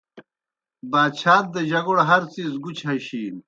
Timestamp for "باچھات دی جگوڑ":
0.91-1.97